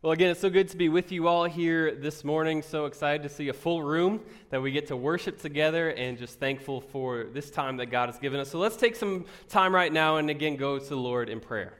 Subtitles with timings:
[0.00, 2.62] Well, again, it's so good to be with you all here this morning.
[2.62, 4.20] So excited to see a full room
[4.50, 8.16] that we get to worship together and just thankful for this time that God has
[8.16, 8.48] given us.
[8.48, 11.72] So let's take some time right now and again go to the Lord in prayer.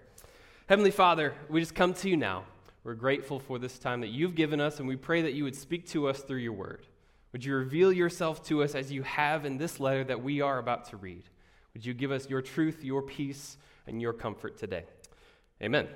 [0.67, 2.43] Heavenly Father, we just come to you now.
[2.83, 5.55] We're grateful for this time that you've given us, and we pray that you would
[5.55, 6.89] speak to us through your word.
[7.31, 10.59] Would you reveal yourself to us as you have in this letter that we are
[10.59, 11.23] about to read?
[11.73, 14.87] Would you give us your truth, your peace, and your comfort today?
[15.63, 15.87] Amen.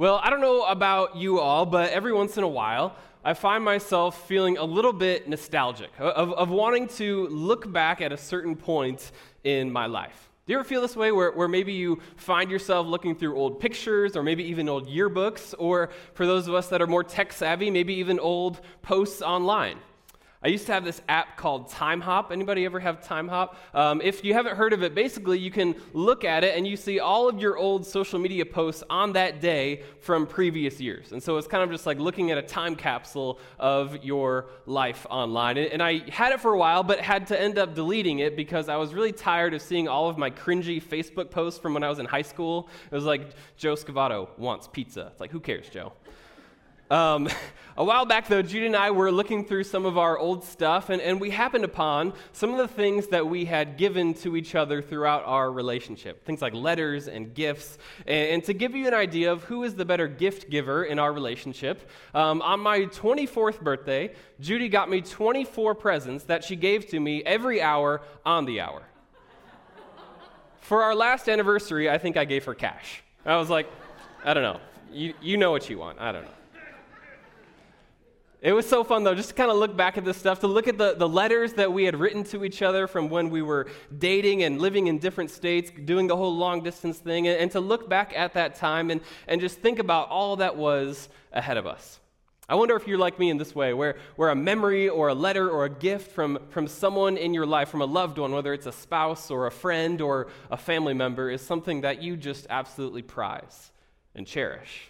[0.00, 3.62] Well, I don't know about you all, but every once in a while, I find
[3.62, 8.56] myself feeling a little bit nostalgic of, of wanting to look back at a certain
[8.56, 9.12] point
[9.44, 10.30] in my life.
[10.46, 13.60] Do you ever feel this way where, where maybe you find yourself looking through old
[13.60, 17.30] pictures or maybe even old yearbooks, or for those of us that are more tech
[17.30, 19.76] savvy, maybe even old posts online?
[20.42, 22.32] I used to have this app called Timehop.
[22.32, 23.56] Anybody ever have Timehop?
[23.74, 26.78] Um, if you haven't heard of it, basically you can look at it and you
[26.78, 31.12] see all of your old social media posts on that day from previous years.
[31.12, 35.06] And so it's kind of just like looking at a time capsule of your life
[35.10, 35.58] online.
[35.58, 38.34] And, and I had it for a while, but had to end up deleting it
[38.34, 41.84] because I was really tired of seeing all of my cringy Facebook posts from when
[41.84, 42.70] I was in high school.
[42.90, 45.10] It was like Joe Scavato wants pizza.
[45.12, 45.92] It's like, who cares, Joe?
[46.90, 47.28] Um,
[47.76, 50.90] a while back, though, Judy and I were looking through some of our old stuff,
[50.90, 54.54] and, and we happened upon some of the things that we had given to each
[54.54, 56.24] other throughout our relationship.
[56.24, 57.78] Things like letters and gifts.
[58.06, 60.98] And, and to give you an idea of who is the better gift giver in
[60.98, 66.88] our relationship, um, on my 24th birthday, Judy got me 24 presents that she gave
[66.88, 68.82] to me every hour on the hour.
[70.60, 73.02] For our last anniversary, I think I gave her cash.
[73.24, 73.68] I was like,
[74.24, 74.60] I don't know.
[74.92, 76.00] You, you know what you want.
[76.00, 76.30] I don't know.
[78.42, 80.46] It was so fun, though, just to kind of look back at this stuff, to
[80.46, 83.42] look at the, the letters that we had written to each other from when we
[83.42, 83.66] were
[83.98, 87.60] dating and living in different states, doing the whole long distance thing, and, and to
[87.60, 91.66] look back at that time and, and just think about all that was ahead of
[91.66, 92.00] us.
[92.48, 95.14] I wonder if you're like me in this way, where, where a memory or a
[95.14, 98.54] letter or a gift from, from someone in your life, from a loved one, whether
[98.54, 102.46] it's a spouse or a friend or a family member, is something that you just
[102.48, 103.70] absolutely prize
[104.14, 104.89] and cherish.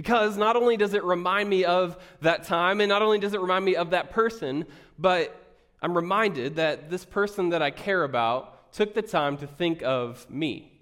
[0.00, 3.40] Because not only does it remind me of that time, and not only does it
[3.42, 4.64] remind me of that person,
[4.98, 5.38] but
[5.82, 10.26] I'm reminded that this person that I care about took the time to think of
[10.30, 10.72] me,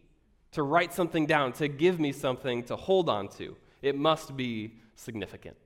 [0.52, 3.56] to write something down, to give me something to hold on to.
[3.82, 5.56] It must be significant.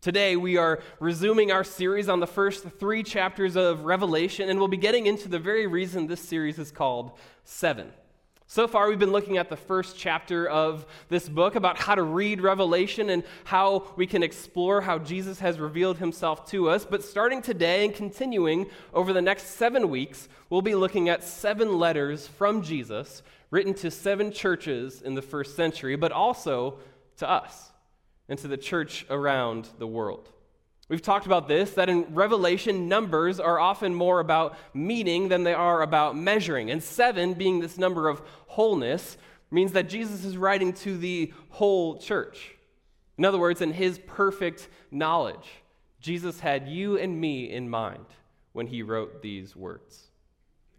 [0.00, 4.66] Today, we are resuming our series on the first three chapters of Revelation, and we'll
[4.66, 7.12] be getting into the very reason this series is called
[7.44, 7.92] Seven.
[8.46, 12.02] So far, we've been looking at the first chapter of this book about how to
[12.02, 16.84] read Revelation and how we can explore how Jesus has revealed himself to us.
[16.84, 21.78] But starting today and continuing over the next seven weeks, we'll be looking at seven
[21.78, 26.78] letters from Jesus written to seven churches in the first century, but also
[27.16, 27.72] to us
[28.28, 30.28] and to the church around the world.
[30.88, 35.54] We've talked about this that in Revelation, numbers are often more about meaning than they
[35.54, 36.70] are about measuring.
[36.70, 39.16] And seven, being this number of wholeness,
[39.50, 42.54] means that Jesus is writing to the whole church.
[43.16, 45.48] In other words, in his perfect knowledge,
[46.00, 48.04] Jesus had you and me in mind
[48.52, 50.10] when he wrote these words.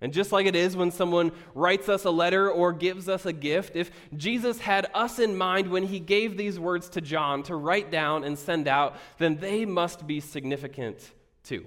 [0.01, 3.33] And just like it is when someone writes us a letter or gives us a
[3.33, 7.55] gift, if Jesus had us in mind when he gave these words to John to
[7.55, 11.11] write down and send out, then they must be significant
[11.43, 11.65] too.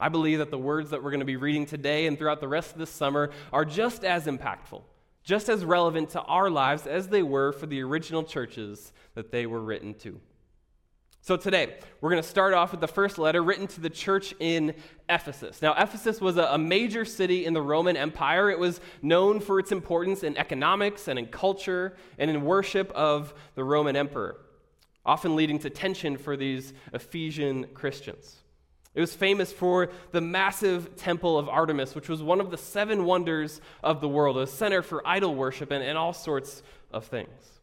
[0.00, 2.48] I believe that the words that we're going to be reading today and throughout the
[2.48, 4.82] rest of this summer are just as impactful,
[5.24, 9.44] just as relevant to our lives as they were for the original churches that they
[9.44, 10.20] were written to.
[11.20, 14.34] So, today, we're going to start off with the first letter written to the church
[14.38, 14.74] in
[15.08, 15.60] Ephesus.
[15.60, 18.50] Now, Ephesus was a, major city in the Roman Empire.
[18.50, 23.34] It was known for its importance in economics and in culture and in worship of
[23.56, 24.40] the Roman emperor,
[25.04, 28.36] often leading to tension for these Ephesian Christians.
[28.94, 33.04] It was famous for the massive temple of Artemis, which was one of the seven
[33.04, 37.57] wonders of the world, a center for idol worship and, and all sorts of things.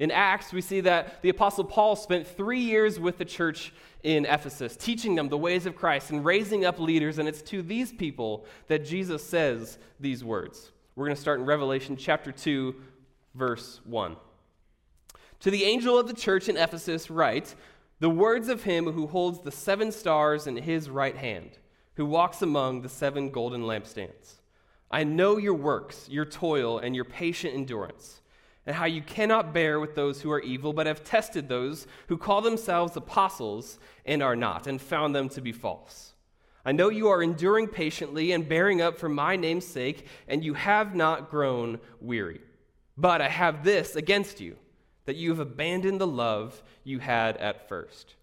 [0.00, 3.70] In Acts, we see that the Apostle Paul spent three years with the church
[4.02, 7.18] in Ephesus, teaching them the ways of Christ and raising up leaders.
[7.18, 10.72] And it's to these people that Jesus says these words.
[10.96, 12.74] We're going to start in Revelation chapter 2,
[13.34, 14.16] verse 1.
[15.40, 17.54] To the angel of the church in Ephesus, write
[17.98, 21.50] the words of him who holds the seven stars in his right hand,
[21.96, 24.40] who walks among the seven golden lampstands.
[24.90, 28.19] I know your works, your toil, and your patient endurance
[28.70, 32.16] and how you cannot bear with those who are evil, but have tested those who
[32.16, 36.12] call themselves apostles and are not, and found them to be false.
[36.64, 40.54] I know you are enduring patiently and bearing up for my name's sake, and you
[40.54, 42.42] have not grown weary.
[42.96, 44.56] But I have this against you
[45.04, 48.14] that you have abandoned the love you had at first.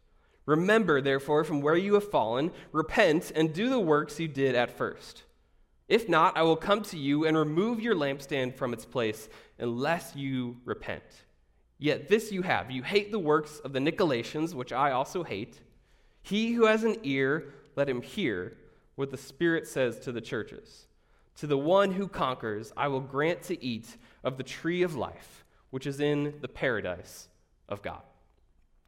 [0.45, 4.77] Remember, therefore, from where you have fallen, repent and do the works you did at
[4.77, 5.23] first.
[5.89, 9.29] If not, I will come to you and remove your lampstand from its place
[9.59, 11.03] unless you repent.
[11.79, 15.59] Yet this you have you hate the works of the Nicolaitans, which I also hate.
[16.21, 18.57] He who has an ear, let him hear
[18.95, 20.87] what the Spirit says to the churches.
[21.37, 25.45] To the one who conquers, I will grant to eat of the tree of life,
[25.69, 27.29] which is in the paradise
[27.69, 28.01] of God.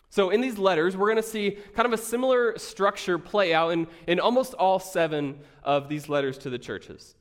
[0.10, 3.70] So, in these letters, we're going to see kind of a similar structure play out
[3.70, 7.14] in, in almost all seven of these letters to the churches.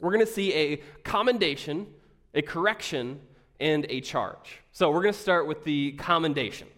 [0.00, 1.86] We're going to see a commendation,
[2.36, 3.20] a correction,
[3.58, 4.60] and a charge.
[4.70, 6.68] So, we're going to start with the commendation.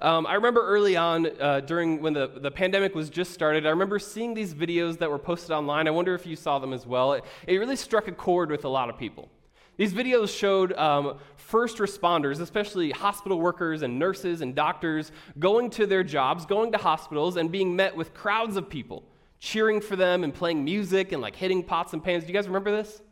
[0.00, 3.70] Um, I remember early on, uh, during when the, the pandemic was just started, I
[3.70, 5.88] remember seeing these videos that were posted online.
[5.88, 7.14] I wonder if you saw them as well.
[7.14, 9.30] It, it really struck a chord with a lot of people.
[9.78, 15.86] These videos showed um, first responders, especially hospital workers and nurses and doctors, going to
[15.86, 19.02] their jobs, going to hospitals, and being met with crowds of people
[19.38, 22.24] cheering for them and playing music and like hitting pots and pans.
[22.24, 23.02] Do you guys remember this?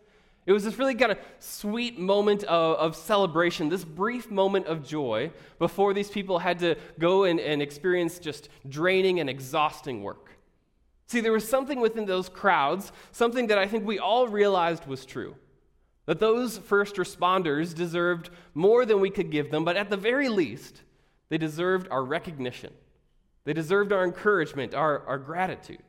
[0.47, 4.87] It was this really kind of sweet moment of, of, celebration, this brief moment of
[4.87, 10.37] joy before these people had to go and, and experience just draining and exhausting work.
[11.07, 15.07] See, there was something within those crowds, something that I think we all realized was
[15.07, 15.37] true.
[16.07, 20.29] That those first responders deserved more than we could give them, but at the very
[20.29, 20.83] least,
[21.31, 22.73] they deserved our recognition.
[23.45, 25.83] They deserved our encouragement, our, our gratitude.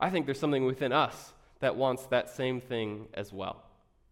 [0.00, 3.62] I think there's something within us that wants that same thing as well.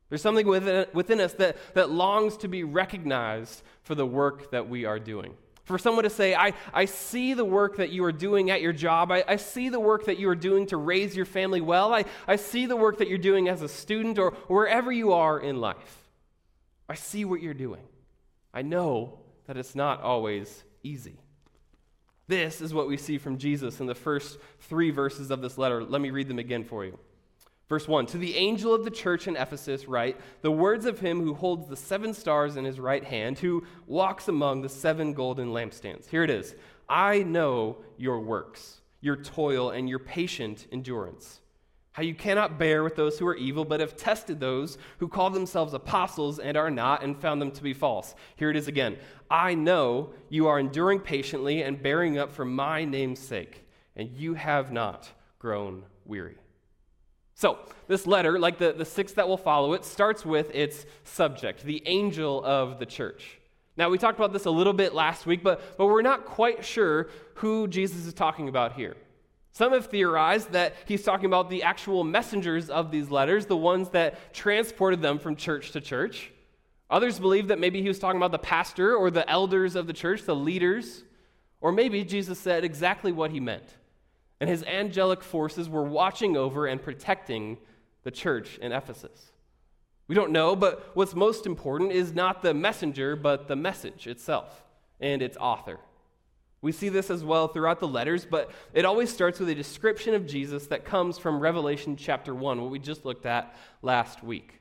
[0.08, 4.68] There's something within, within us that, that longs to be recognized for the work that
[4.68, 5.34] we are doing.
[5.64, 8.74] For someone to say, I, I see the work that you are doing at your
[8.74, 9.10] job.
[9.10, 11.94] I, I see the work that you are doing to raise your family well.
[11.94, 15.40] I, I see the work that you're doing as a student or wherever you are
[15.40, 16.08] in life.
[16.86, 17.82] I see what you're doing.
[18.52, 21.18] I know that it's not always easy.
[22.26, 25.82] This is what we see from Jesus in the first three verses of this letter.
[25.82, 26.98] Let me read them again for you.
[27.68, 31.22] Verse 1 To the angel of the church in Ephesus, write the words of him
[31.22, 35.48] who holds the seven stars in his right hand, who walks among the seven golden
[35.48, 36.08] lampstands.
[36.08, 36.54] Here it is
[36.88, 41.40] I know your works, your toil, and your patient endurance.
[41.92, 45.30] How you cannot bear with those who are evil, but have tested those who call
[45.30, 48.16] themselves apostles and are not, and found them to be false.
[48.34, 48.96] Here it is again.
[49.30, 53.64] I know you are enduring patiently and bearing up for my name's sake,
[53.94, 55.08] and you have not
[55.38, 56.36] grown weary.
[57.34, 57.58] So,
[57.88, 61.82] this letter, like the, the six that will follow it, starts with its subject, the
[61.86, 63.38] angel of the church.
[63.76, 66.64] Now, we talked about this a little bit last week, but, but we're not quite
[66.64, 68.96] sure who Jesus is talking about here.
[69.50, 73.88] Some have theorized that he's talking about the actual messengers of these letters, the ones
[73.90, 76.32] that transported them from church to church.
[76.90, 79.92] Others believe that maybe he was talking about the pastor or the elders of the
[79.92, 81.02] church, the leaders.
[81.60, 83.64] Or maybe Jesus said exactly what he meant
[84.40, 87.58] and his angelic forces were watching over and protecting
[88.02, 89.32] the church in Ephesus.
[90.06, 94.62] We don't know, but what's most important is not the messenger, but the message itself
[95.00, 95.78] and its author.
[96.60, 100.14] We see this as well throughout the letters, but it always starts with a description
[100.14, 104.60] of Jesus that comes from Revelation chapter 1, what we just looked at last week.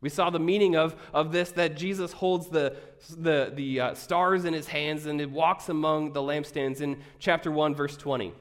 [0.00, 2.76] We saw the meaning of, of this that Jesus holds the,
[3.16, 7.50] the, the uh, stars in his hands and it walks among the lampstands in chapter
[7.50, 8.32] 1, verse 20.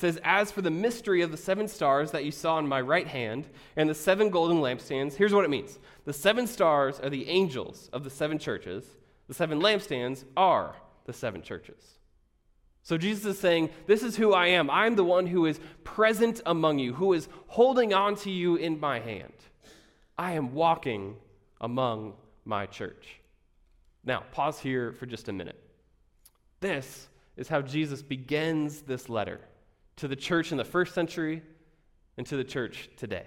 [0.00, 3.06] Says, As for the mystery of the seven stars that you saw in my right
[3.06, 7.28] hand and the seven golden lampstands, here's what it means the seven stars are the
[7.28, 8.82] angels of the seven churches,
[9.28, 11.98] the seven lampstands are the seven churches.
[12.82, 14.70] So Jesus is saying, This is who I am.
[14.70, 18.80] I'm the one who is present among you, who is holding on to you in
[18.80, 19.34] my hand.
[20.16, 21.16] I am walking
[21.60, 22.14] among
[22.46, 23.20] my church.
[24.02, 25.62] Now, pause here for just a minute.
[26.60, 29.40] This is how Jesus begins this letter
[29.96, 31.42] to the church in the first century
[32.16, 33.24] and to the church today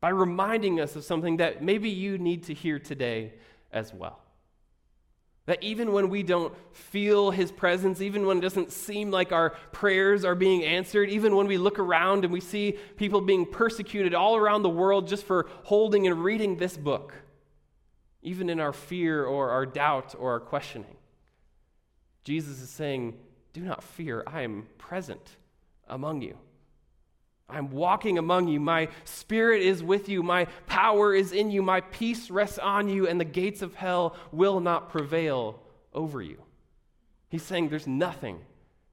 [0.00, 3.34] by reminding us of something that maybe you need to hear today
[3.72, 4.20] as well.
[5.46, 9.50] That even when we don't feel his presence, even when it doesn't seem like our
[9.72, 14.14] prayers are being answered, even when we look around and we see people being persecuted
[14.14, 17.14] all around the world just for holding and reading this book,
[18.22, 20.96] even in our fear or our doubt or our questioning,
[22.22, 23.18] Jesus is saying,
[23.52, 25.36] Do not fear, I am present
[25.90, 26.36] among you.
[27.48, 28.60] I'm walking among you.
[28.60, 30.22] My spirit is with you.
[30.22, 31.62] My power is in you.
[31.62, 35.60] My peace rests on you, and the gates of hell will not prevail
[35.92, 36.38] over you.
[37.28, 38.40] He's saying there's nothing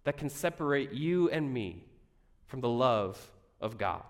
[0.04, 1.84] that can separate you and me
[2.48, 4.04] from the love of God.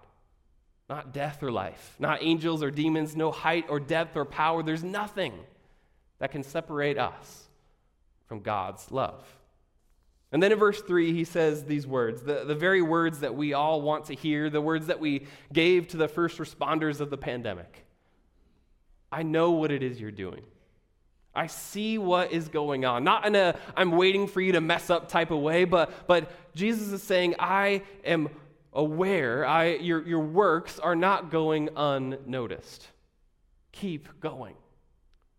[0.89, 4.63] Not death or life, not angels or demons, no height or depth or power.
[4.63, 5.33] There's nothing
[6.19, 7.47] that can separate us
[8.27, 9.25] from God's love.
[10.31, 13.53] And then in verse 3, he says these words, the, the very words that we
[13.53, 17.17] all want to hear, the words that we gave to the first responders of the
[17.17, 17.85] pandemic.
[19.09, 20.41] I know what it is you're doing.
[21.33, 23.03] I see what is going on.
[23.03, 26.31] Not in a I'm waiting for you to mess up type of way, but, but
[26.55, 28.29] Jesus is saying, I am
[28.73, 32.87] aware, I, your, your works are not going unnoticed.
[33.71, 34.55] Keep going.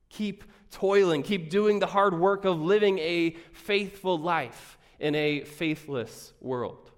[0.08, 1.22] Keep toiling.
[1.22, 6.90] Keep doing the hard work of living a faithful life in a faithless world.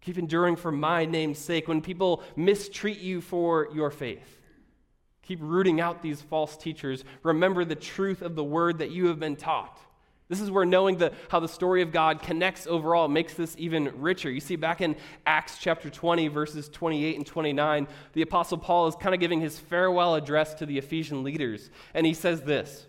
[0.00, 4.40] Keep enduring for my name's sake when people mistreat you for your faith.
[5.22, 7.04] Keep rooting out these false teachers.
[7.22, 9.80] Remember the truth of the word that you have been taught.
[10.28, 13.92] This is where knowing the, how the story of God connects overall makes this even
[14.00, 14.30] richer.
[14.30, 14.96] You see, back in
[15.26, 19.58] Acts chapter 20, verses 28 and 29, the Apostle Paul is kind of giving his
[19.58, 21.70] farewell address to the Ephesian leaders.
[21.92, 22.86] And he says this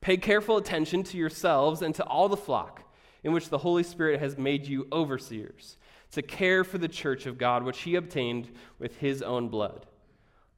[0.00, 2.81] Pay careful attention to yourselves and to all the flock
[3.24, 5.76] in which the Holy Spirit has made you overseers,
[6.12, 9.86] to care for the church of God, which he obtained with his own blood.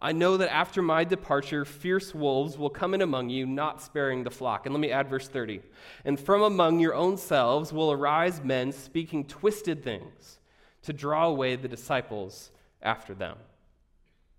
[0.01, 4.23] I know that after my departure, fierce wolves will come in among you, not sparing
[4.23, 4.67] the flock.
[4.67, 5.63] And let me add verse 30.
[6.05, 10.41] And from among your own selves will arise men speaking twisted things
[10.83, 12.51] to draw away the disciples
[12.83, 13.39] after them.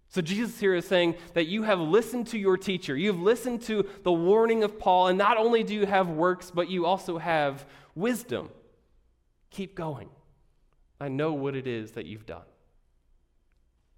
[0.10, 2.96] So Jesus here is saying that you have listened to your teacher.
[2.96, 6.70] You've listened to the warning of Paul, and not only do you have works, but
[6.70, 7.66] you also have
[7.96, 8.50] wisdom.
[9.50, 10.10] Keep going.
[11.00, 12.46] I know what it is that you've done.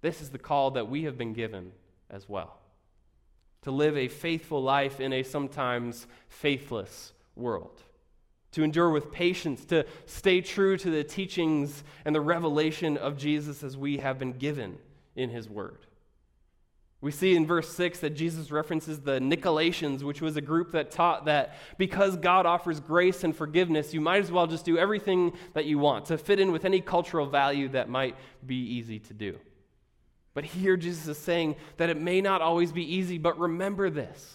[0.00, 1.72] This is the call that we have been given
[2.10, 2.58] as well
[3.62, 7.82] to live a faithful life in a sometimes faithless world,
[8.52, 13.62] to endure with patience, to stay true to the teachings and the revelation of Jesus
[13.62, 14.78] as we have been given
[15.16, 15.87] in his word.
[17.00, 20.90] We see in verse 6 that Jesus references the Nicolaitans, which was a group that
[20.90, 25.32] taught that because God offers grace and forgiveness, you might as well just do everything
[25.54, 29.14] that you want to fit in with any cultural value that might be easy to
[29.14, 29.38] do.
[30.34, 34.34] But here Jesus is saying that it may not always be easy, but remember this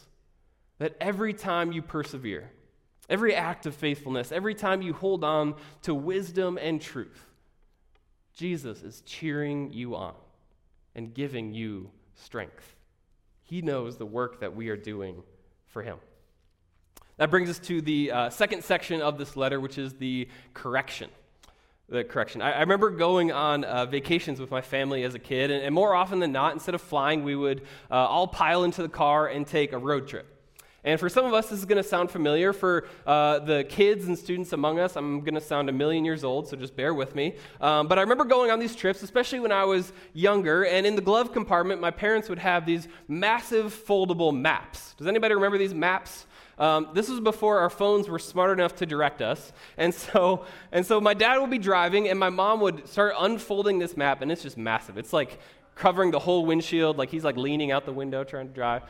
[0.80, 2.50] that every time you persevere,
[3.08, 7.26] every act of faithfulness, every time you hold on to wisdom and truth,
[8.34, 10.16] Jesus is cheering you on
[10.96, 12.76] and giving you strength.
[13.44, 15.24] He knows the work that we are doing
[15.68, 15.98] for him.
[17.18, 21.10] That brings us to the uh, second section of this letter, which is the correction
[21.90, 22.42] the correction.
[22.42, 25.76] I, I remember going on uh, vacations with my family as a kid, and, and,
[25.76, 29.28] more often than not, instead of flying, we would uh, all pile into the car
[29.28, 30.33] and take a road trip.
[30.86, 32.52] And for some of us, this is going to sound familiar.
[32.52, 36.26] For uh, the kids and students among us, I'm going to sound a million years
[36.26, 37.36] old, so just bear with me.
[37.62, 40.96] Um, but I remember going on these trips, especially when I was younger, and in
[40.96, 44.94] the glove compartment, my parents would have these massive foldable maps.
[44.98, 46.26] Does anybody remember these maps?
[46.58, 49.54] Um, this was before our phones were smart enough to direct us.
[49.78, 53.80] And so, and so my dad would be driving, and my mom would start unfolding
[53.80, 54.98] this map, and it's just massive.
[54.98, 55.40] It's like
[55.76, 58.84] covering the whole windshield, like he's like leaning out the window trying to drive.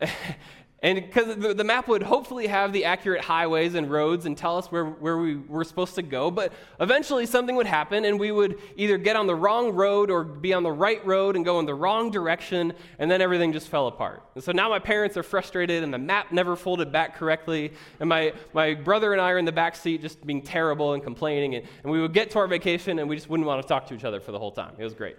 [0.82, 4.72] And because the, map would hopefully have the accurate highways and roads and tell us
[4.72, 8.58] where, where we were supposed to go, but eventually something would happen and we would
[8.76, 11.66] either get on the wrong road or be on the right road and go in
[11.66, 14.22] the wrong direction, and then everything just fell apart.
[14.34, 18.08] And so now my parents are frustrated and the map never folded back correctly, and
[18.08, 21.56] my, my brother and I are in the back seat just being terrible and complaining,
[21.56, 23.86] and, and we would get to our vacation and we just wouldn't want to talk
[23.88, 24.72] to each other for the whole time.
[24.78, 25.16] It was great.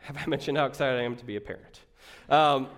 [0.00, 1.80] Have I mentioned how excited I am to be a parent?
[2.30, 2.68] Um,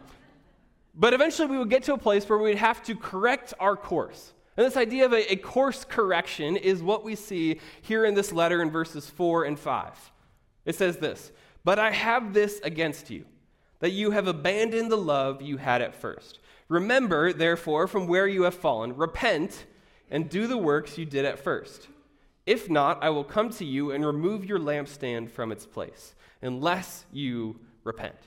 [0.94, 4.32] but eventually we would get to a place where we'd have to correct our course.
[4.56, 8.32] And this idea of a, a, course correction is what we see here in this
[8.32, 10.12] letter in verses 4 and 5.
[10.64, 11.32] It says this
[11.64, 13.24] But I have this against you,
[13.80, 16.38] that you have abandoned the love you had at first.
[16.68, 19.66] Remember, therefore, from where you have fallen, repent
[20.10, 21.88] and do the works you did at first.
[22.46, 27.04] If not, I will come to you and remove your lampstand from its place, unless
[27.12, 28.18] you repent.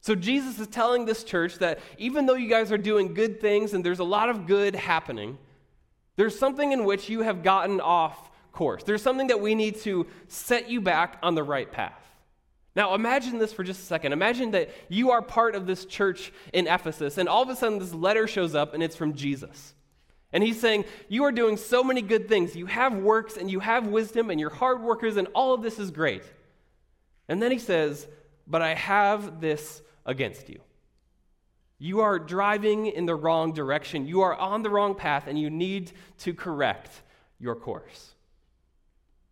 [0.00, 3.74] So Jesus is telling this church that even though you guys are doing good things
[3.74, 5.36] and there's a lot of good happening,
[6.16, 8.82] there's something in which you have gotten off course.
[8.82, 11.92] There's something that we need to set you back on the right path.
[12.76, 14.12] Now, imagine this for just a second.
[14.12, 17.78] Imagine that you are part of this church in Ephesus, and all of a sudden
[17.78, 19.74] this letter shows up and it's from Jesus.
[20.32, 22.54] And he's saying, You are doing so many good things.
[22.54, 25.78] You have works and you have wisdom and you're hard workers, and all of this
[25.78, 26.22] is great.
[27.28, 28.06] And then he says,
[28.46, 30.60] But I have this against you.
[31.78, 34.06] You are driving in the wrong direction.
[34.06, 36.90] You are on the wrong path, and you need to correct
[37.38, 38.14] your course.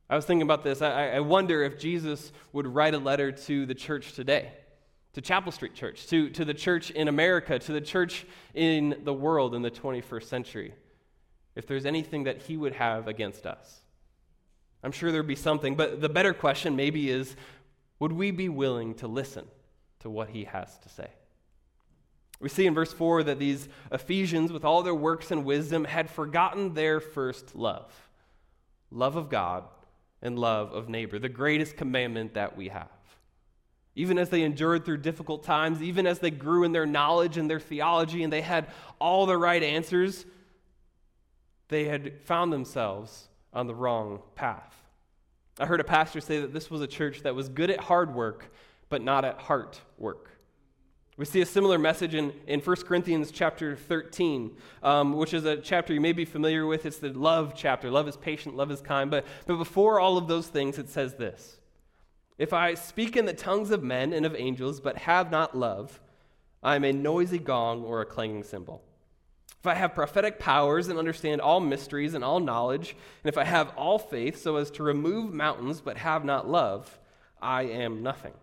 [0.08, 0.80] I was thinking about this.
[0.80, 4.52] I, I, wonder if Jesus would write a letter to the church today.
[5.12, 9.12] to Chapel Street Church, to, to the church in America, to the church in the
[9.12, 10.74] world in the 21st century,
[11.54, 13.80] if there's anything that he would have against us.
[14.82, 17.36] I'm sure there'd be something, but the better question maybe is
[17.98, 19.46] would we be willing to listen
[20.00, 21.08] to what he has to say?
[22.40, 26.08] We see in verse 4 that these Ephesians, with all their works and wisdom, had
[26.08, 27.92] forgotten their first love
[28.90, 29.64] love of God
[30.22, 32.88] and love of neighbor, the greatest commandment that we have.
[33.94, 37.50] Even as they endured through difficult times, even as they grew in their knowledge and
[37.50, 40.24] their theology and they had all the right answers,
[41.68, 44.74] they had found themselves on the wrong path.
[45.58, 48.14] I heard a pastor say that this was a church that was good at hard
[48.14, 48.52] work,
[48.88, 50.28] but not at heart work.
[51.18, 55.56] We see a similar message in, in 1 Corinthians chapter 13, um, which is a
[55.56, 56.86] chapter you may be familiar with.
[56.86, 57.90] It's the love chapter.
[57.90, 59.10] Love is patient, love is kind.
[59.10, 61.58] But, but before all of those things, it says this
[62.38, 66.00] If I speak in the tongues of men and of angels, but have not love,
[66.62, 68.84] I am a noisy gong or a clanging cymbal.
[69.58, 73.42] If I have prophetic powers and understand all mysteries and all knowledge, and if I
[73.42, 77.00] have all faith so as to remove mountains but have not love,
[77.42, 78.34] I am nothing.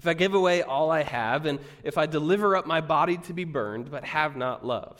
[0.00, 3.34] If I give away all I have, and if I deliver up my body to
[3.34, 4.98] be burned but have not love,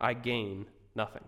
[0.00, 0.64] I gain
[0.94, 1.24] nothing.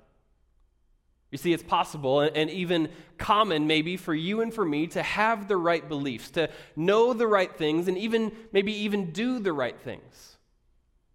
[1.31, 2.89] You see, it's possible and even
[3.19, 7.27] common, maybe, for you and for me to have the right beliefs, to know the
[7.27, 10.39] right things, and even maybe even do the right things.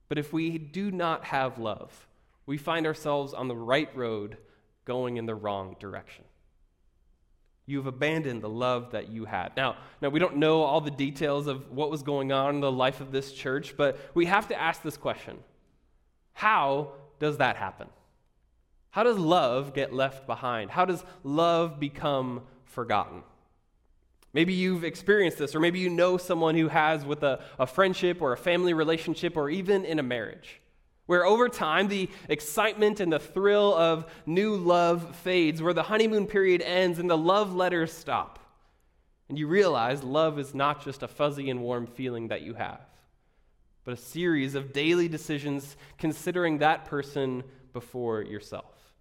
[0.07, 2.07] But if we do not have love,
[2.45, 4.37] we find ourselves on the right road
[4.85, 6.25] going in the wrong direction.
[7.65, 9.55] You've abandoned the love that you had.
[9.55, 12.71] Now, now we don't know all the details of what was going on in the
[12.71, 15.37] life of this church, but we have to ask this question.
[16.33, 17.87] How does that happen?
[18.89, 20.71] How does love get left behind?
[20.71, 23.23] How does love become forgotten?
[24.33, 28.21] Maybe you've experienced this, or maybe you know someone who has with a, a friendship
[28.21, 30.61] or a family relationship or even in a marriage,
[31.11, 36.25] where over time the excitement and the thrill of new love fades, where the honeymoon
[36.25, 38.39] period ends and the love letters stop.
[39.27, 42.79] And you realize love is not just a fuzzy and warm feeling that you have,
[43.83, 47.43] but a series of daily decisions considering that person
[47.73, 48.93] before yourself.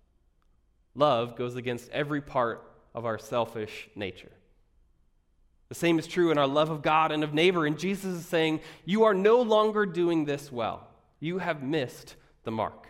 [0.97, 4.33] Love goes against every part of our selfish nature.
[5.69, 7.67] The same is true in our love of God and of neighbor.
[7.67, 10.90] And Jesus is saying, You are no longer doing this well.
[11.21, 12.87] You have missed the mark.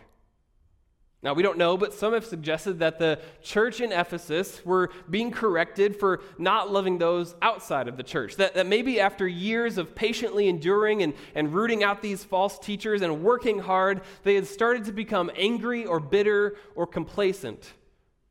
[1.23, 5.29] Now, we don't know, but some have suggested that the church in Ephesus were being
[5.29, 8.37] corrected for not loving those outside of the church.
[8.37, 13.03] That, that maybe after years of patiently enduring and, and rooting out these false teachers
[13.03, 17.73] and working hard, they had started to become angry or bitter or complacent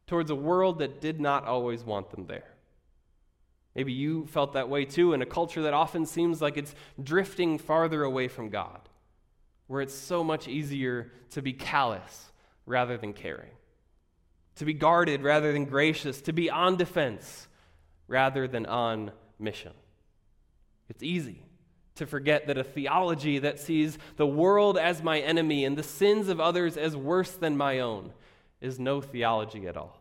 [0.08, 2.56] towards a world that did not always want them there.
[3.76, 7.56] Maybe you felt that way too in a culture that often seems like it's drifting
[7.56, 8.80] farther away from God,
[9.70, 12.32] where it's so much easier to be callous
[12.66, 13.52] rather than caring,
[14.56, 17.46] to be guarded rather than gracious, to be on defense
[18.08, 19.70] rather than on mission.
[20.88, 21.44] It's easy
[21.94, 26.28] to forget that a theology that sees the world as my enemy and the sins
[26.28, 28.12] of others as worse than my own
[28.60, 30.00] is no theology at all.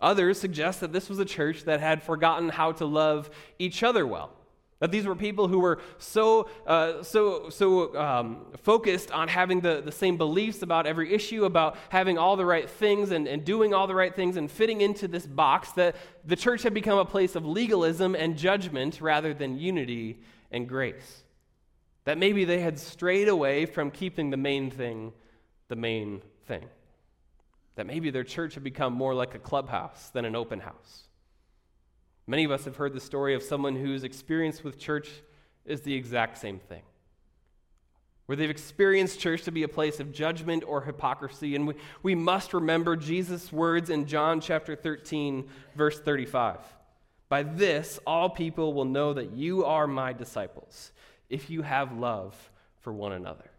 [0.00, 4.04] Others suggest that this was a church that had forgotten how to love each other
[4.04, 4.41] well.
[4.82, 9.80] That these were people who were so, uh, so, so um, focused on having the,
[9.80, 13.72] the same beliefs about every issue, about having all the right things and, and doing
[13.72, 17.04] all the right things and fitting into this box, that the church had become a
[17.04, 20.18] place of legalism and judgment rather than unity
[20.50, 21.22] and grace.
[22.02, 25.12] That maybe they had strayed away from keeping the main thing
[25.68, 26.64] the main thing
[27.76, 31.04] that maybe their church had become more like a clubhouse than an open house.
[32.26, 35.08] Many of us have heard the story of someone whose experience with church
[35.64, 36.82] is the exact same thing.
[38.26, 41.56] Where they've experienced church to be a place of judgment or hypocrisy.
[41.56, 46.58] And we, we must remember Jesus' words in John chapter 13, verse 35.
[47.28, 50.92] By this, all people will know that you are my disciples,
[51.28, 53.50] if you have love for one another.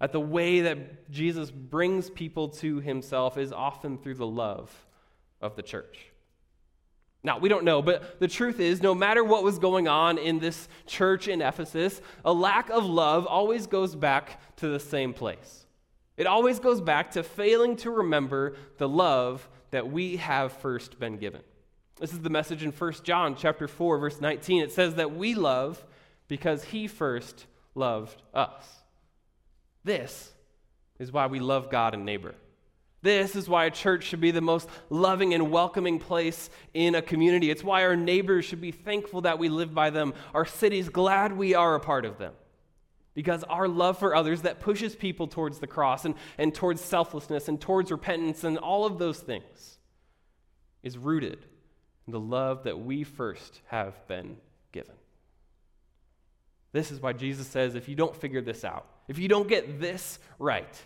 [0.00, 4.86] That the way that Jesus brings people to himself is often through the love
[5.40, 6.10] of the church.
[7.26, 10.38] Now, we don't know, but the truth is, no matter what was going on in
[10.38, 15.66] this church in Ephesus, a lack of love always goes back to the same place.
[16.16, 21.16] It always goes back to failing to remember the love that we have first been
[21.16, 21.42] given.
[21.98, 24.62] This is the message in 1 John chapter 4 verse 19.
[24.62, 25.84] It says that we love
[26.28, 28.64] because he first loved us.
[29.82, 30.30] This
[31.00, 32.36] is why we love God and neighbor.
[33.06, 37.02] This is why a church should be the most loving and welcoming place in a
[37.02, 37.52] community.
[37.52, 41.32] It's why our neighbors should be thankful that we live by them, our cities glad
[41.32, 42.32] we are a part of them.
[43.14, 47.46] Because our love for others that pushes people towards the cross and, and towards selflessness
[47.46, 49.78] and towards repentance and all of those things
[50.82, 51.46] is rooted
[52.08, 54.36] in the love that we first have been
[54.72, 54.96] given.
[56.72, 59.78] This is why Jesus says if you don't figure this out, if you don't get
[59.78, 60.82] this right,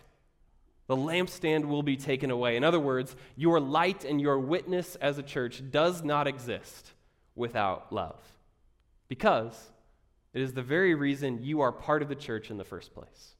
[0.90, 2.57] the lampstand will be taken away.
[2.57, 6.94] In other words, your light and your witness as a church does not exist
[7.37, 8.20] without love.
[9.07, 9.70] Because
[10.35, 13.37] it is the very reason you are part of the church in the first place.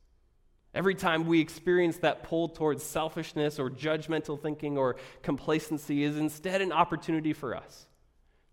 [0.75, 6.63] Every time we experience that pull towards selfishness or judgmental thinking or complacency is instead
[6.63, 7.89] an opportunity for us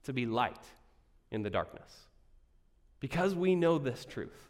[0.06, 0.66] to be light
[1.30, 2.08] in the darkness.
[3.00, 4.50] Because we know this truth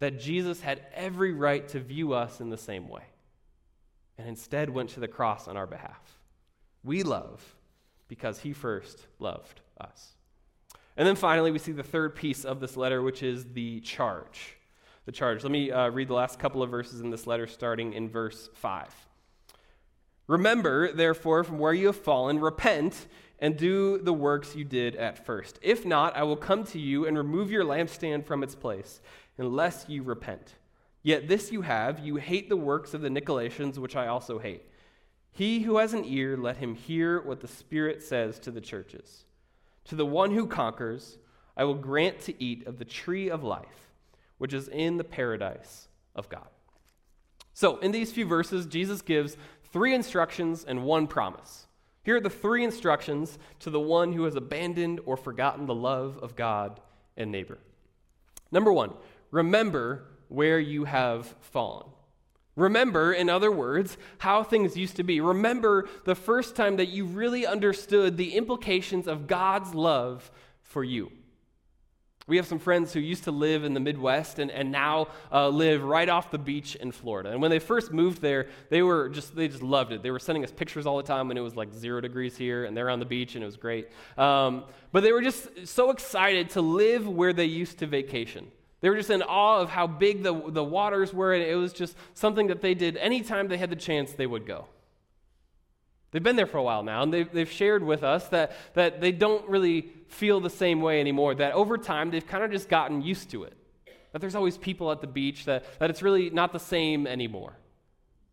[0.00, 3.04] that Jesus had every right to view us in the same way
[4.18, 6.18] and instead went to the cross on our behalf.
[6.82, 7.56] We love
[8.08, 10.14] because he first loved us.
[10.96, 14.56] And then finally, we see the third piece of this letter, which is the charge.
[15.04, 15.42] The charge.
[15.42, 18.48] Let me uh, read the last couple of verses in this letter, starting in verse
[18.54, 18.88] 5.
[20.26, 23.06] Remember, therefore, from where you have fallen, repent
[23.38, 25.58] and do the works you did at first.
[25.62, 29.00] If not, I will come to you and remove your lampstand from its place,
[29.38, 30.54] unless you repent.
[31.06, 34.64] Yet this you have you hate the works of the Nicolaitans, which I also hate.
[35.30, 39.24] He who has an ear, let him hear what the Spirit says to the churches.
[39.84, 41.18] To the one who conquers,
[41.56, 43.92] I will grant to eat of the tree of life,
[44.38, 46.48] which is in the paradise of God.
[47.54, 49.36] So, in these few verses, Jesus gives
[49.72, 51.68] three instructions and one promise.
[52.02, 56.18] Here are the three instructions to the one who has abandoned or forgotten the love
[56.20, 56.80] of God
[57.16, 57.58] and neighbor.
[58.50, 58.92] Number one,
[59.30, 61.86] remember where you have fallen.
[62.56, 65.20] Remember, in other words, how things used to be.
[65.20, 70.30] Remember the first time that you really understood the implications of God's love
[70.62, 71.12] for you.
[72.28, 75.48] We have some friends who used to live in the Midwest and, and now uh,
[75.48, 77.30] live right off the beach in Florida.
[77.30, 80.02] And when they first moved there, they were just they just loved it.
[80.02, 82.64] They were sending us pictures all the time when it was like zero degrees here,
[82.64, 83.90] and they're on the beach and it was great.
[84.18, 88.50] Um, but they were just so excited to live where they used to vacation.
[88.86, 91.72] They were just in awe of how big the, the waters were, and it was
[91.72, 94.66] just something that they did anytime they had the chance, they would go.
[96.12, 99.00] They've been there for a while now, and they've, they've shared with us that, that
[99.00, 102.68] they don't really feel the same way anymore, that over time they've kind of just
[102.68, 103.54] gotten used to it.
[104.12, 107.58] That there's always people at the beach, that, that it's really not the same anymore.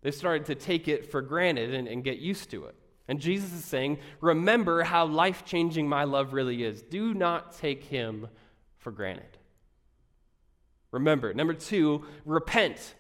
[0.04, 2.76] They've started to take it for granted and, and get used to it.
[3.08, 6.84] And Jesus is saying, Remember how life changing my love really is.
[6.84, 8.28] Do not take him
[8.78, 9.40] for granted.
[10.94, 11.34] Remember.
[11.34, 12.94] Number two, repent,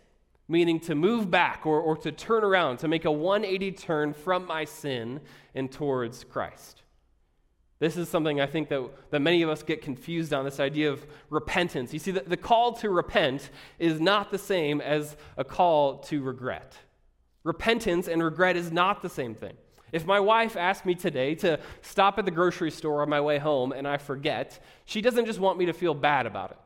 [0.47, 4.47] meaning to move back or, or to turn around, to make a 180 turn from
[4.47, 5.21] my sin
[5.53, 6.81] and towards Christ.
[7.77, 10.91] This is something I think that, that many of us get confused on this idea
[10.91, 11.93] of repentance.
[11.93, 16.23] You see, the, the call to repent is not the same as a call to
[16.23, 16.75] regret.
[17.43, 19.53] Repentance and regret is not the same thing.
[19.91, 23.37] If my wife asked me today to stop at the grocery store on my way
[23.37, 26.62] home and I forget, she doesn't just want me to feel bad about it.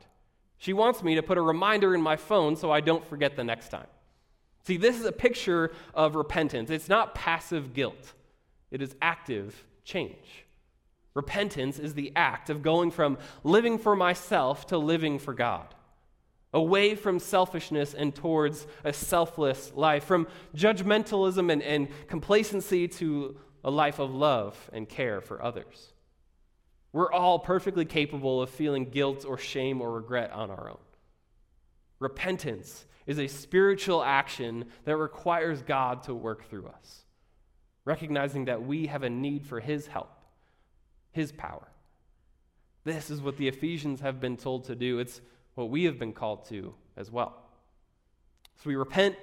[0.58, 3.44] She wants me to put a reminder in my phone so I don't forget the
[3.44, 3.86] next time.
[4.64, 6.68] See, this is a picture of repentance.
[6.68, 8.12] It's not passive guilt,
[8.70, 10.44] it is active change.
[11.14, 15.74] Repentance is the act of going from living for myself to living for God,
[16.52, 23.70] away from selfishness and towards a selfless life, from judgmentalism and, and complacency to a
[23.70, 25.92] life of love and care for others.
[26.92, 30.78] We're all perfectly capable of feeling guilt or shame or regret on our own.
[31.98, 37.04] Repentance is a spiritual action that requires God to work through us,
[37.84, 40.10] recognizing that we have a need for His help,
[41.12, 41.68] His power.
[42.84, 44.98] This is what the Ephesians have been told to do.
[44.98, 45.20] It's
[45.54, 47.34] what we have been called to as well.
[48.62, 49.16] So we repent,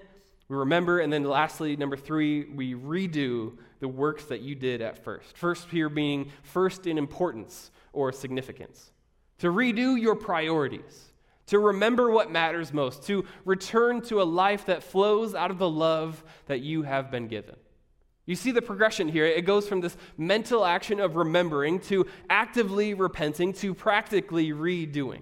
[0.48, 5.04] we remember, and then lastly, number three, we redo the works that you did at
[5.04, 5.36] first.
[5.38, 8.92] First, here being first in importance or significance.
[9.40, 11.14] To redo your priorities,
[11.48, 15.70] to remember what matters most, to return to a life that flows out of the
[15.70, 17.56] love that you have been given.
[18.28, 19.26] You see the progression here.
[19.26, 25.22] It goes from this mental action of remembering to actively repenting to practically redoing.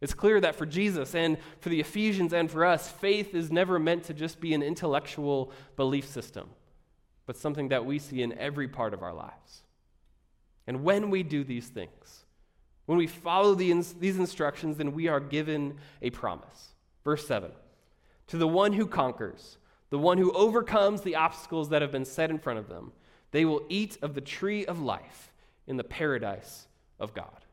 [0.00, 3.78] It's clear that for Jesus and for the Ephesians and for us, faith is never
[3.78, 6.50] meant to just be an intellectual belief system,
[7.24, 9.62] but something that we see in every part of our lives.
[10.66, 12.26] And when we do these things,
[12.84, 16.74] when we follow these instructions, then we are given a promise.
[17.02, 17.50] Verse 7
[18.28, 19.56] To the one who conquers,
[19.88, 22.92] the the one who overcomes the obstacles that have been set in front of them,
[23.30, 25.32] they will eat of the tree of life
[25.66, 26.66] in the paradise
[27.00, 27.45] of God.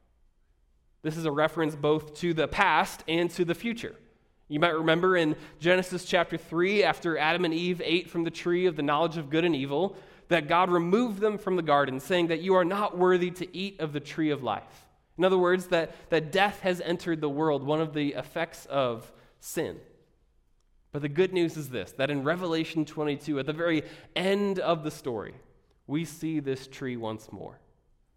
[1.04, 3.96] This is a reference both to the past and to the future.
[4.48, 8.66] You might remember in Genesis chapter 3, after Adam and Eve ate from the tree
[8.66, 9.96] of the knowledge of good and evil,
[10.30, 13.80] that God removed them from the garden, saying that you are not worthy to eat
[13.80, 14.88] of the tree of life.
[15.18, 19.12] In other words, that, that death has entered the world, one of the effects of
[19.40, 19.78] sin.
[20.92, 23.84] But the good news is this that in Revelation 22, at the very
[24.16, 25.34] end of the story,
[25.88, 27.60] we see this tree once more.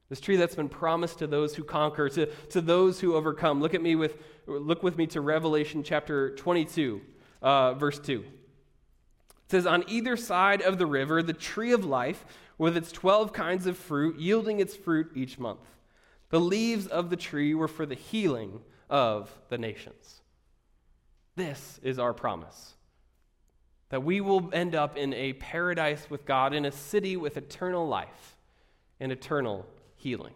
[0.08, 3.60] This tree that's been promised to those who conquer, to, to those who overcome.
[3.60, 4.16] Look at me with
[4.46, 7.00] look with me to Revelation chapter 22,
[7.42, 8.20] uh, verse 2.
[8.22, 12.24] It says, On either side of the river, the tree of life,
[12.58, 15.60] with its 12 kinds of fruit, yielding its fruit each month.
[16.30, 20.22] The leaves of the tree were for the healing of the nations.
[21.34, 22.74] This is our promise
[23.88, 27.86] that we will end up in a paradise with God, in a city with eternal
[27.86, 28.36] life
[28.98, 29.64] and eternal
[29.96, 30.34] healing.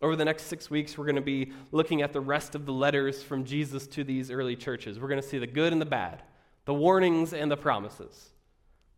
[0.00, 2.72] Over the next six weeks, we're going to be looking at the rest of the
[2.72, 4.98] letters from Jesus to these early churches.
[4.98, 6.22] We're going to see the good and the bad,
[6.64, 8.30] the warnings and the promises.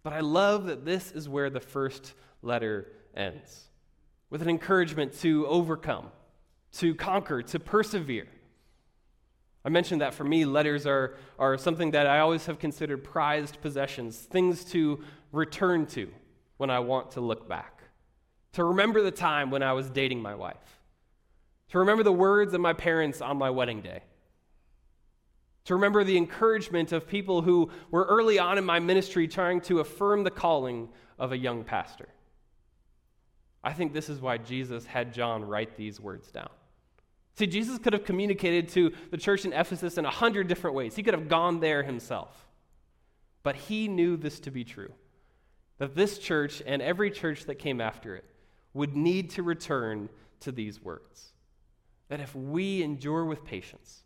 [0.03, 3.65] But I love that this is where the first letter ends
[4.31, 6.11] with an encouragement to overcome,
[6.73, 8.27] to conquer, to persevere.
[9.65, 13.61] I mentioned that for me, letters are, are something that I always have considered prized
[13.63, 16.11] possessions, things to return to
[16.59, 17.74] when I want to look back,
[18.55, 20.57] to remember the time when I was dating my wife,
[21.71, 24.03] to remember the words of my parents on my wedding day,
[25.65, 29.81] to remember the encouragement of people who were early on in my ministry trying to
[29.81, 30.89] affirm the calling
[31.19, 32.09] of a young pastor.
[33.63, 36.51] I think this is why Jesus had John write these words down.
[37.37, 40.95] See, Jesus could have communicated to the church in Ephesus in a hundred different ways.
[40.95, 42.47] He could have gone there himself.
[43.43, 44.93] But he knew this to be true
[45.79, 48.25] that this church and every church that came after it
[48.75, 50.09] would need to return
[50.41, 51.33] to these words.
[52.09, 54.03] That if we endure with patience,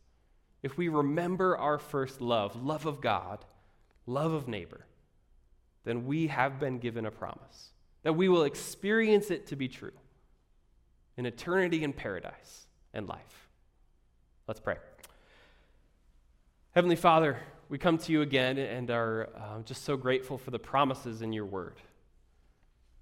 [0.62, 3.44] if we remember our first love, love of God,
[4.06, 4.86] love of neighbor,
[5.84, 7.70] then we have been given a promise
[8.02, 9.92] that we will experience it to be true
[11.16, 13.48] in eternity in paradise and life.
[14.46, 14.76] Let's pray.
[16.70, 20.58] Heavenly Father, we come to you again and are uh, just so grateful for the
[20.58, 21.74] promises in your word.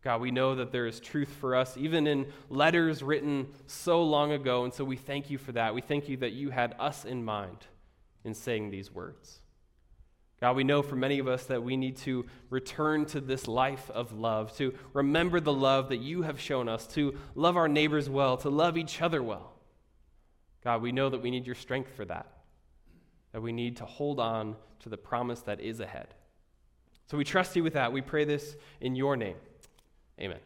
[0.07, 4.31] God, we know that there is truth for us, even in letters written so long
[4.31, 5.75] ago, and so we thank you for that.
[5.75, 7.67] We thank you that you had us in mind
[8.23, 9.41] in saying these words.
[10.41, 13.91] God, we know for many of us that we need to return to this life
[13.91, 18.09] of love, to remember the love that you have shown us, to love our neighbors
[18.09, 19.55] well, to love each other well.
[20.63, 22.29] God, we know that we need your strength for that,
[23.33, 26.15] that we need to hold on to the promise that is ahead.
[27.07, 27.93] So we trust you with that.
[27.93, 29.37] We pray this in your name.
[30.21, 30.41] Amen.